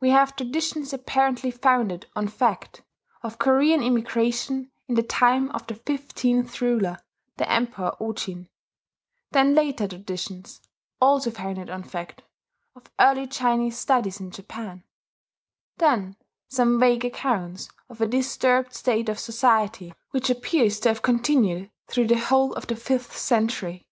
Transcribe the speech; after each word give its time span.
We 0.00 0.08
have 0.08 0.34
traditions 0.34 0.94
apparently 0.94 1.50
founded 1.50 2.06
on 2.16 2.28
fact, 2.28 2.80
of 3.22 3.38
Korean 3.38 3.82
immigration 3.82 4.70
in 4.86 4.94
the 4.94 5.02
time 5.02 5.50
of 5.50 5.66
the 5.66 5.74
fifteenth 5.74 6.62
ruler, 6.62 6.96
the 7.36 7.52
Emperor 7.52 7.94
Ojin; 8.00 8.48
then 9.32 9.54
later 9.54 9.86
traditions, 9.86 10.62
also 11.02 11.30
founded 11.30 11.68
on 11.68 11.82
fact, 11.82 12.22
of 12.74 12.90
early 12.98 13.26
Chinese 13.26 13.76
studies 13.76 14.20
in 14.20 14.30
Japan; 14.30 14.84
then 15.76 16.16
some 16.48 16.80
vague 16.80 17.04
accounts 17.04 17.68
of 17.90 18.00
a 18.00 18.06
disturbed 18.06 18.72
state 18.72 19.10
of 19.10 19.18
society, 19.20 19.92
which 20.12 20.30
appears 20.30 20.80
to 20.80 20.88
have 20.88 21.02
continued 21.02 21.70
through 21.88 22.06
the 22.06 22.18
whole 22.18 22.54
of 22.54 22.68
the 22.68 22.74
fifth 22.76 23.14
century. 23.14 23.86